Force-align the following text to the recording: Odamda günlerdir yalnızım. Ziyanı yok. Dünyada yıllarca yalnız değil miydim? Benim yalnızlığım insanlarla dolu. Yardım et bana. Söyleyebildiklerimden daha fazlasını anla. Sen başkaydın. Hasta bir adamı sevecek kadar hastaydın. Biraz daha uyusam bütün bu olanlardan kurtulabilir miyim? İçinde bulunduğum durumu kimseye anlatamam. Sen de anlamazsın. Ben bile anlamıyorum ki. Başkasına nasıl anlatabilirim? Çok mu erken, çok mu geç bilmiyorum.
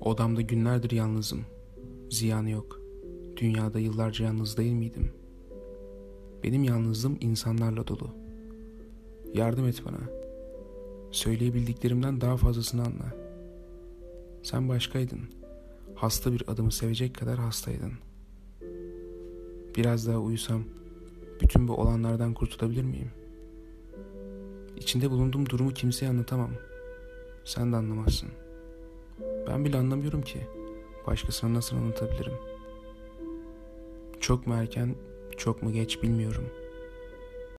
Odamda 0.00 0.40
günlerdir 0.40 0.90
yalnızım. 0.90 1.40
Ziyanı 2.10 2.50
yok. 2.50 2.80
Dünyada 3.36 3.78
yıllarca 3.78 4.24
yalnız 4.24 4.56
değil 4.56 4.72
miydim? 4.72 5.12
Benim 6.44 6.64
yalnızlığım 6.64 7.16
insanlarla 7.20 7.86
dolu. 7.86 8.10
Yardım 9.34 9.66
et 9.68 9.82
bana. 9.86 9.98
Söyleyebildiklerimden 11.10 12.20
daha 12.20 12.36
fazlasını 12.36 12.82
anla. 12.82 13.16
Sen 14.42 14.68
başkaydın. 14.68 15.20
Hasta 15.94 16.32
bir 16.32 16.42
adamı 16.48 16.72
sevecek 16.72 17.14
kadar 17.14 17.38
hastaydın. 17.38 17.92
Biraz 19.76 20.06
daha 20.06 20.18
uyusam 20.18 20.62
bütün 21.42 21.68
bu 21.68 21.74
olanlardan 21.74 22.34
kurtulabilir 22.34 22.84
miyim? 22.84 23.10
İçinde 24.76 25.10
bulunduğum 25.10 25.48
durumu 25.48 25.70
kimseye 25.70 26.08
anlatamam. 26.08 26.50
Sen 27.44 27.72
de 27.72 27.76
anlamazsın. 27.76 28.28
Ben 29.48 29.64
bile 29.64 29.78
anlamıyorum 29.78 30.22
ki. 30.22 30.40
Başkasına 31.06 31.54
nasıl 31.54 31.76
anlatabilirim? 31.76 32.32
Çok 34.20 34.46
mu 34.46 34.54
erken, 34.54 34.94
çok 35.36 35.62
mu 35.62 35.72
geç 35.72 36.02
bilmiyorum. 36.02 36.44